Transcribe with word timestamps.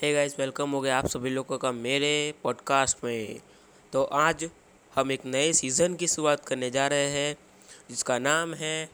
Hey 0.00 0.12
guys 0.14 0.34
welcome 0.38 0.70
हो 0.70 0.80
गया 0.80 0.98
आप 0.98 1.06
सभी 1.06 1.30
लोगों 1.30 1.56
का 1.58 1.70
मेरे 1.72 2.34
पॉडकास्ट 2.42 3.02
में। 3.04 3.40
तो 3.92 4.02
आज 4.04 4.44
हम 4.94 5.10
एक 5.12 5.24
नए 5.26 5.52
सीज़न 5.52 5.94
की 5.94 6.06
शुरुआत 6.08 6.44
करने 6.46 6.70
जा 6.70 6.86
रहे 6.86 7.08
हैं, 7.10 7.36
जिसका 7.88 8.18
नाम 8.18 8.54
है 8.54 8.90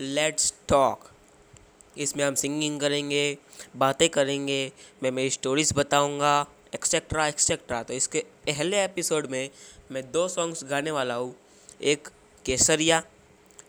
लेट्स 0.00 0.52
टॉक 0.68 1.10
इसमें 1.98 2.24
हम 2.24 2.34
सिंगिंग 2.34 2.78
करेंगे, 2.80 3.38
बातें 3.76 4.08
करेंगे, 4.08 4.72
मैं 5.02 5.10
मेरी 5.10 5.30
स्टोरीज 5.30 5.72
बताऊँगा 5.76 6.46
एक्सेट्रा 6.74 7.26
एक्सेट्रा 7.28 7.82
तो 7.82 7.94
इसके 7.94 8.24
पहले 8.46 8.84
एपिसोड 8.84 9.26
में 9.26 9.50
मैं 9.90 10.10
दो 10.12 10.26
सॉन्ग्स 10.28 10.64
गाने 10.64 10.90
वाला 10.90 11.14
हूँ। 11.14 11.34
एक 11.82 12.08
Kesariya 12.44 13.02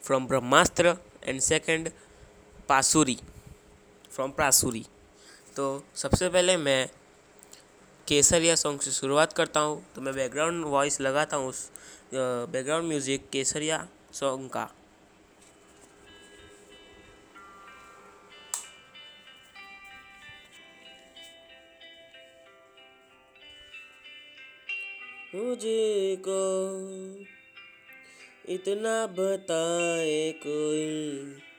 from 0.04 0.28
Brahmastra 0.28 0.98
and 1.24 1.40
second 1.42 1.92
Pasoori 2.70 3.20
from 4.12 4.32
प्रासुरी 4.32 4.86
तो 5.56 5.84
सबसे 5.96 6.30
पहले 6.30 6.56
मैं 6.58 6.88
केसरिया 8.08 8.56
सॉन्ग 8.56 8.82
से 8.82 8.92
शुरुआत 8.92 9.34
करता 9.34 9.60
हूँ। 9.60 9.82
तो 9.96 10.02
मैं 10.02 10.14
बैकग्राउंड 10.16 10.66
वॉइस 10.66 11.00
लगाता 11.02 11.38
हूँ 11.38 11.50
उस 11.50 11.70
बैकग्राउंड 12.14 12.88
म्यूज़िक 12.88 13.30
केसरिया 13.34 13.88
सॉन्ग 14.14 14.50
का। 14.50 14.70
मुझे 25.36 26.16
को 26.28 26.42
इतना 28.54 29.06
बताए 29.08 30.32
कोई 30.44 31.53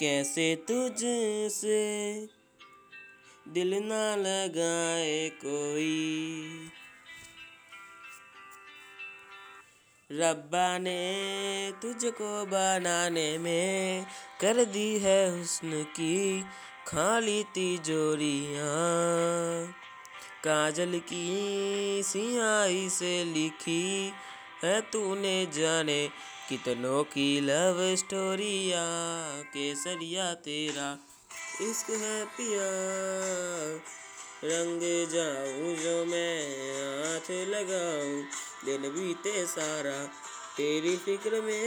कैसे 0.00 0.56
तुझसे 0.56 2.26
दिल 3.48 3.74
ना 3.74 4.16
लगाए 4.16 5.28
कोई? 5.28 6.26
रब्बा 10.12 10.78
ने 10.78 11.72
तुझको 11.82 12.46
बनाने 12.46 13.38
में 13.38 14.06
कर 14.40 14.64
दी 14.64 14.98
है 14.98 15.38
हुस्न 15.38 15.82
की 15.82 16.44
खाली 16.86 17.42
तिजोरियाँ। 17.42 18.66
काजल 20.44 20.98
की 20.98 22.00
सियाही 22.04 22.90
से 22.90 23.24
लिखी 23.24 24.12
है 24.64 24.80
तूने 24.80 25.46
जाने 25.46 26.08
कितनों 26.48 27.04
की 27.04 27.40
लव 27.40 27.96
स्टोरिया 27.96 28.84
केसरिया 29.42 30.34
तेरा, 30.34 30.98
इश्क 31.60 31.90
है 31.90 32.24
पिया, 32.24 32.68
रंग 34.44 34.80
जाऊँ 35.10 35.74
जो 35.76 36.04
मैं 36.04 36.38
हाथ 37.02 37.30
लगाऊँ, 37.30 38.22
दिन 38.64 38.90
बीते 38.90 39.46
सारा, 39.46 40.04
तेरी 40.56 40.96
फ़िक्र 40.96 41.40
में 41.40 41.66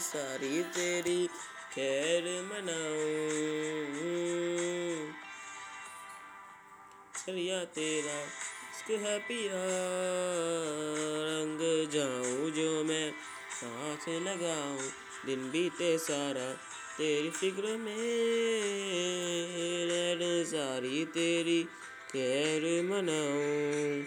सारी 0.00 0.62
तेरी 0.62 1.26
खैर 1.72 2.24
मनाऊं। 2.42 3.00
सरिया 7.16 7.64
तेरा 7.64 8.24
इश्क 8.80 8.90
है 9.02 9.18
पिया 9.18 9.62
रंग 11.28 11.60
जाऊँ 11.92 12.50
जो 12.50 12.68
मैं 12.84 13.10
सांस 13.52 14.04
लगाऊँ। 14.26 14.86
दिन 15.26 15.50
बीते 15.50 15.96
सारा 15.98 16.46
तेरी 16.98 17.30
फ़िक्र 17.30 17.76
में 17.76 18.04
सारी 20.46 21.04
तेरी 21.04 21.62
खैर 22.12 22.64
मनाऊं। 22.82 24.02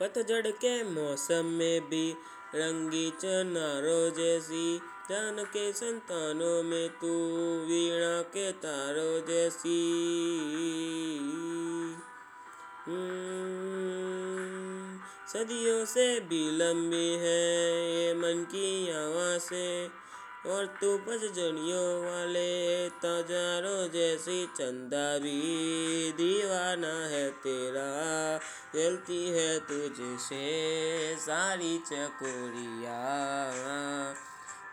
पतझड़ 0.00 0.46
के 0.46 0.84
मौसम 0.84 1.44
में 1.44 1.80
भी 1.80 2.12
रंगी 2.54 3.10
चनारों 3.10 4.10
जैसी 4.10 4.78
जान 5.10 5.44
के 5.44 5.72
संतानों 5.72 6.62
में 6.62 6.88
तू 6.88 7.12
वीणा 7.66 8.22
के 8.22 8.52
तारों 8.52 9.26
जैसी। 9.26 9.98
हम्म, 12.86 13.36
सदियों 15.32 15.84
से 15.84 16.20
भी 16.20 16.50
लंबी 16.50 17.14
है 17.14 17.94
ये 17.96 18.14
मन 18.14 18.44
की 18.44 18.90
आवाज़ें। 18.90 19.90
और 20.46 20.66
तू 20.66 20.98
पतझड़ियों 20.98 22.04
वाले 22.04 22.88
तजारों 22.88 23.88
जैसी 23.88 24.46
चंदा 24.46 25.18
भी। 25.18 25.42
दीवाना 26.12 27.06
है 27.06 27.30
तेरा 27.30 28.40
जलती 28.76 29.28
है 29.28 29.58
तुझसे 29.58 31.16
सारी 31.16 31.78
चकोरिया। 31.78 32.96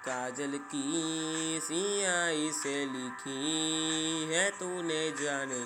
काजल 0.06 0.58
की 0.72 1.59
सियाही 1.64 2.52
से 2.52 2.86
लिखी 2.86 4.25
है 4.34 4.50
तूने 4.50 5.12
जाने 5.12 5.59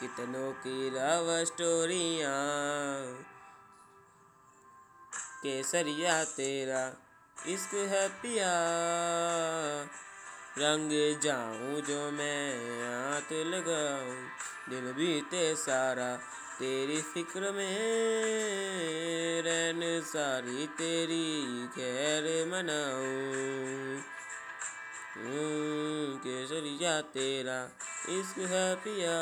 कितनों 0.00 0.52
की 0.52 0.90
लव 0.90 1.44
स्टोरिया। 1.44 2.32
केसरिया 5.42 6.24
तेरा 6.24 6.84
इश्क 7.48 7.74
है 7.74 8.08
पिया 8.08 8.52
रंग 10.58 11.20
जाऊँ 11.20 11.80
जो 11.80 12.10
मैं 12.10 12.50
हाथ 12.82 13.32
लगाऊँ 13.32 14.16
दिन 14.68 14.92
बीते 14.92 15.54
सारा 15.56 16.18
तेरी 16.58 17.02
फ़िक्र 17.02 17.40
में 17.40 17.78
रहने 19.42 20.00
सारी 20.00 20.66
तेरी 20.66 21.66
खैर 21.66 22.46
मनाऊं। 22.46 24.00
केसरिया 26.16 27.00
तेरा 27.00 27.70
इश्क 28.08 28.38
है 28.38 28.74
पिया 28.74 29.16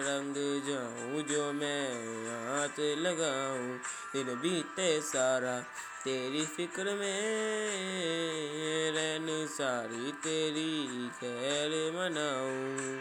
रंग 0.00 0.34
जाऊँ 0.66 1.22
जो 1.22 1.52
मैं 1.52 1.92
हाथ 2.36 2.80
लगाऊँ। 2.80 3.78
दिन 4.12 4.34
बीते 4.34 5.00
सारा 5.00 5.60
तेरी 6.04 6.46
फ़िक्र 6.46 6.84
में 6.84 7.20
रहने 8.92 9.46
सारी 9.46 10.12
तेरी 10.12 11.08
खैर 11.08 11.92
मनाऊं। 11.92 13.00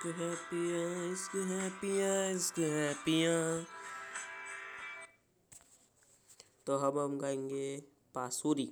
इसक 0.00 0.18
है 0.18 0.34
पिया 0.42 0.82
इसक 1.04 1.34
है 1.48 1.68
पिया 1.70 2.12
इसक 2.30 2.58
है 2.58 2.92
पिया 3.04 3.34
तो 6.66 6.76
अब 6.78 6.98
हम 6.98 7.18
गाएँगे 7.18 7.68
पासुरी 8.14 8.64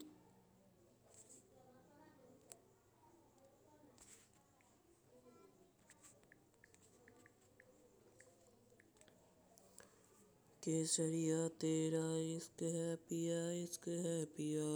केसरिया 10.63 11.47
तेरा 11.61 12.07
इश्क 12.37 12.63
है 12.63 12.95
पिया 13.05 13.41
इश्क 13.63 13.89
है 13.99 14.25
पिया 14.33 14.71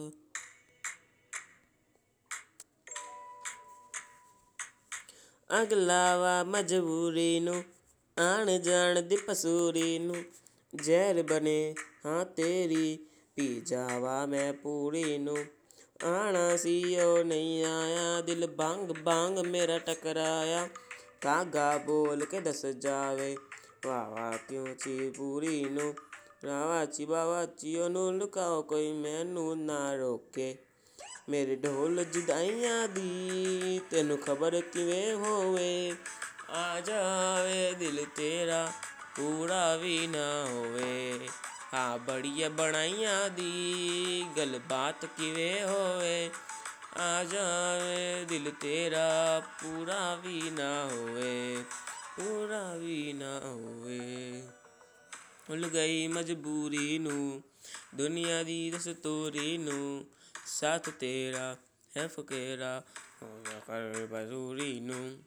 ਅਗਲਾਵਾ 5.60 6.44
ਮਜਬੂਰੀ 6.44 7.40
ਨੂੰ, 7.40 7.64
ਆਣ 8.18 8.58
ਜਾਣ 8.58 9.02
ਦੀ 9.02 9.16
ਪਸੂਰੀ 9.16 9.98
ਨੂੰ। 9.98 10.16
ਜ਼ਹਿਰ 10.74 11.22
ਬਣੇ, 11.22 11.74
ਹਾਂ 12.06 12.24
ਤੇਰੀ 12.24 12.98
ਪੀ 13.36 13.60
ਜਾਵਾ 13.60 14.26
ਮੈਂ 14.26 14.52
ਪੂਰੀ 14.52 15.18
ਨੂੰ। 15.18 15.36
ਆਣਾ 16.04 16.56
ਸੀ 16.56 17.00
ਉਹ 17.00 17.24
ਨਹੀਂ 17.24 17.64
ਆਇਆ, 17.64 18.20
ਦਿਲ 18.20 18.46
ਬੰਗ 18.46 18.90
ਬੰਗ 18.90 19.38
ਮੇਰਾ 19.38 19.78
ਟਕਰਾਇਆ। 19.78 20.68
ਕਾਗਾ 21.20 21.78
ਬੋਲ 21.78 22.24
ਕੇ 22.24 22.40
ਦੱਸ 22.40 22.66
ਜਾਵੇ 22.66 23.36
ਵਾਹ 23.86 24.10
ਵਾਹ 24.10 24.38
ਕਿਉਂ 24.48 24.66
ਚੀ 24.66 25.10
ਪੂਰੀ 25.10 25.64
ਨੂੰ? 25.64 25.94
ਰਾਵਾ 26.44 26.84
ਚੀ 26.84 27.04
ਬਾਵਾ 27.04 27.46
ਚੀ 27.46 27.78
ਉਹਨੂੰ 27.78 28.14
ਲੁਕਾਓ 28.14 28.62
ਕੋਈ, 28.62 28.92
ਮੈਨੂੰ 28.92 29.64
ਨਾ 29.64 29.94
ਰੋਕੇ। 29.94 30.56
ਮੇਰੇ 31.32 31.56
ਢੋਲ 31.56 32.04
ਜੁਦਾਈਆਂ 32.04 32.88
ਦੀ, 32.88 33.80
ਤੈਨੂੰ 33.90 34.18
ਖਬਰ 34.18 34.60
ਕਿਵੇਂ 34.60 35.14
ਹੋਵੇ? 35.14 35.94
ਆ 36.50 36.80
ਜਾਵੇ 36.80 37.72
ਦਿਲ 37.72 38.06
ਤੇਰਾ, 38.16 38.72
ਪੂਰਾ 39.16 39.76
ਵੀ 39.76 40.06
ਨਾ 40.06 40.44
ਹੋਵੇ। 40.44 41.28
ਹਾਂ, 41.74 41.98
ਬੜੀਆਂ 41.98 42.50
ਬਣਾਈਆਂ 42.50 43.30
ਦੀ, 43.30 44.24
ਗੱਲਬਾਤ 44.36 45.04
ਕਿਵੇਂ 45.04 45.62
ਹੋਵੇ? 45.62 46.30
ਆ 46.96 47.24
ਜਾਵੇ 47.24 48.24
ਦਿਲ 48.24 48.50
ਤੇਰਾ, 48.60 49.42
ਪੂਰਾ 49.62 50.14
ਵੀ 50.14 50.42
ਨਾ 50.50 50.84
ਹੋਵੇ, 50.84 51.64
ਪੂਰਾ 52.16 52.74
ਵੀ 52.74 53.12
ਨਾ 53.12 53.40
ਹੋਵੇ। 53.40 54.42
ਭੁੱਲ 55.46 55.68
ਗਈ 55.68 56.06
ਮਜਬੂਰੀ 56.06 56.98
ਨੂੰ, 56.98 57.42
ਦੁਨੀਆ 57.94 58.42
ਦੀ 58.42 58.70
ਦਸਤੂਰੀ 58.70 59.58
ਨੂੰ 59.58 60.06
ਸਾਥ 60.46 60.90
ਤੇਰਾ 60.90 61.56
ਹੈ 61.96 62.08
ਫਕੀਰਾ 62.08 62.82
ਹੋਣਾ 63.22 63.58
ਕਰ 63.58 64.06
ਬਜ਼ੂਰੀ 64.06 64.80
ਨੂੰ 64.80 65.18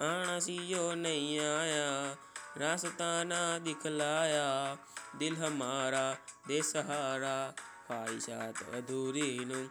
ਆਣਾ 0.00 0.38
ਸੀ 0.40 0.58
ਜੋ 0.58 0.94
ਨਹੀਂ 0.94 1.40
ਆਇਆ, 1.40 2.16
ਰਾਸਤਾ 2.60 3.24
ਨਾ 3.24 3.58
ਦਿਖਲਾਇਆ, 3.58 4.76
ਦਿਲ 5.16 5.36
ਹਮਾਰਾ 5.36 6.16
ਦੇ 6.48 6.62
ਸਹਾਰਾ 6.62 7.52
ਖਾਇਸ਼ਾਤ 7.88 8.54
ਅਧੂਰੀ 8.78 9.44
ਨੂੰ 9.44 9.68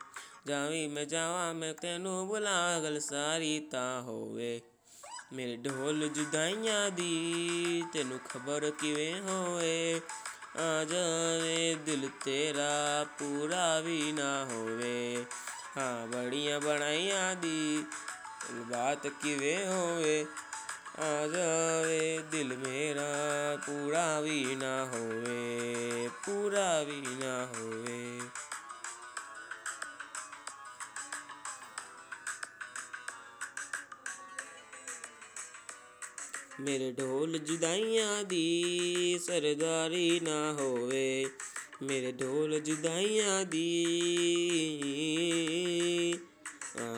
ਜਾਵੀ 0.48 0.88
ਮੈਂ 0.88 1.06
ਜਾਵਾਂ, 1.06 1.54
ਮੈਂ 1.54 1.74
ਤੈਨੂੰ 1.74 2.28
ਬੁਲਾ 2.28 2.80
ਗਲ 2.80 3.00
ਸਾਰੀ 3.00 3.60
ਤਾਂ 3.60 4.02
ਹੋਵੇ। 4.02 4.62
ਮੇਰੇ 5.34 5.58
ਢੋਲ 5.58 6.08
ਜੁਦਾਈਆਂ 6.08 6.92
ਦੀ 6.92 7.84
ਤੈਨੂੰ 7.94 8.20
ਖਬਰ 8.30 8.72
ਕਿਵੇਂ 8.72 9.22
ਹੋਵੇ? 9.22 10.02
आ 10.50 10.84
जाए 10.84 11.76
दिल 11.86 12.08
तेरा 12.08 13.04
पूरा 13.04 13.82
भी 13.82 14.12
ना 14.12 14.48
होवे। 14.52 15.26
हाँ 15.76 16.08
बड़िया 16.08 16.60
बढ़ाइया 16.60 17.34
दी 17.34 17.86
बात 18.52 19.08
की 19.08 19.34
होवे। 19.66 20.26
आ 21.00 21.28
जावे 21.28 22.20
दिल 22.32 22.48
मेरा 22.48 23.12
पूरा 23.56 24.22
भी 24.22 24.56
ना 24.56 24.74
होवे, 24.82 26.08
पूरा 26.10 26.84
भी 26.84 27.02
ना 27.06 27.39
मेरे 36.66 36.92
ढोल 37.00 37.38
जुदाइयाँ 37.48 38.24
दी 38.32 38.46
सरदारी 39.26 40.20
ना 40.24 40.40
होवे 40.60 41.08
मेरे 41.90 42.12
ढोल 42.22 42.60
जुदाइयाँ 42.70 43.44
दी 43.54 43.70
आ 46.80 46.90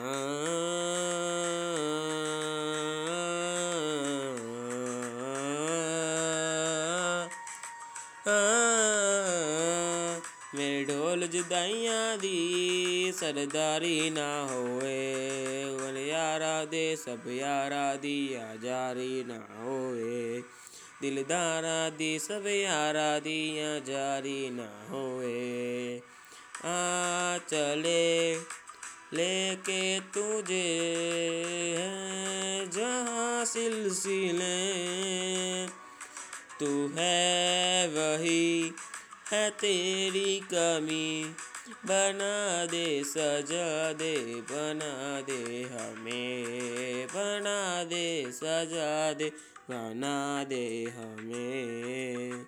ढोल 10.84 11.26
जदाइया 11.26 12.16
दी, 12.16 13.12
सरदारी 13.16 14.10
ना 14.10 14.42
होए। 14.44 15.12
वलियारा 15.64 16.32
यारा 16.32 16.64
दे 16.64 16.96
सब 16.96 17.22
यारा 17.26 17.94
दी, 17.94 18.34
आजारी 18.34 19.24
ना 19.24 19.62
होए। 19.62 20.42
दिलदारा 21.02 21.90
दी 21.90 22.18
सब 22.18 22.46
यारा 22.46 23.18
दी, 23.18 23.60
आजारी 23.60 24.50
ना 24.50 24.86
होए। 24.90 26.00
आ 26.64 27.38
चले 27.38 28.34
लेके 29.16 30.00
तुझे 30.00 30.94
है 31.78 32.70
जहाँ 32.70 33.44
सिलसिले। 33.44 34.82
तू 36.60 36.90
है 36.96 37.88
वही 37.88 38.72
है 39.31 39.49
तेरी 39.61 40.39
कमी 40.53 41.07
बना 41.85 42.31
दे 42.65 42.85
सजा 43.03 43.67
दे 43.93 44.13
बना 44.51 44.91
दे 45.21 45.41
हमें 45.71 47.07
बना 47.07 47.57
दे 47.85 48.05
सजा 48.33 48.91
दे 49.13 49.31
बना 49.69 50.15
दे 50.45 50.63
हमें 50.97 52.45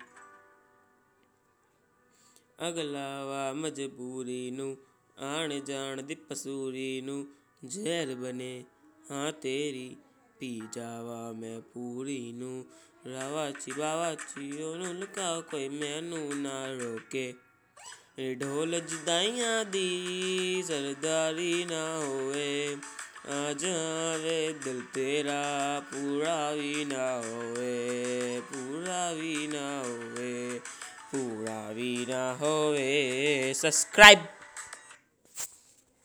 ਅਗਲਾਵਾ 2.58 3.52
ਮਜਬੂਰੀ 3.52 4.50
ਨੂੰ 4.50 4.76
ਆਣ 5.16 5.58
ਜਾਣ 5.60 6.02
ਦੀ 6.02 6.14
ਪਸੂਰੀ 6.14 7.00
ਨੂੰ 7.00 7.26
ਜ਼ਹਿਰ 7.64 8.14
ਬਨੇ 8.14 8.64
ਹਾਂ 9.10 9.32
ਤੇਰੀ 9.32 9.96
ਪੀ 10.40 10.60
ਜਾਵਾ 10.74 11.32
ਮੈਂ 11.32 11.60
ਪੂਰੀ 11.74 12.20
ਨੂੰ 12.32 12.64
ਰਾਵਾ 13.05 13.49
ਚੀ 13.51 13.71
ਬਾਵਾ 13.71 14.13
ਚੀ 14.15 14.51
ਉਹਨੂੰ 14.61 14.93
ਲੁਕਾਓ 14.95 15.41
ਕੋਈ 15.41 15.67
ਮੈਨੂੰ 15.69 16.41
ਨਾ 16.41 16.65
ਰੋਕੇ 16.73 17.33
ਢੋਲ 18.39 18.79
ਜਦਾਈਆਂ 18.79 19.63
ਦੀ 19.65 20.63
ਸਰਦਾਰੀ 20.67 21.65
ਨਾ 21.65 21.83
ਹੋਵੇ 21.97 22.77
ਆ 23.29 23.53
ਜਾਵੇ 23.53 24.53
ਦਿਲ 24.65 24.81
ਤੇਰਾ 24.93 25.79
ਪੂਰਾ 25.91 26.51
ਵੀ 26.51 26.85
ਨਾ 26.85 27.07
ਹੋਵੇ 27.21 28.41
ਪੂਰਾ 28.51 29.11
ਵੀ 29.11 29.47
ਨਾ 29.47 29.67
ਹੋਵੇ 29.83 30.59
ਪੂਰਾ 31.11 31.71
ਵੀ 31.71 32.05
ਨਾ 32.09 32.33
ਹੋਵੇ 32.33 33.53
ਸਬਸਕ੍ਰਾਈਬ 33.55 34.19